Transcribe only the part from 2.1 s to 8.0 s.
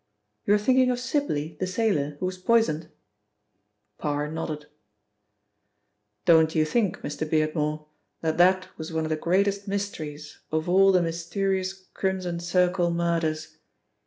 who was poisoned?" Parr nodded. "Don't you think, Mr. Beardmore,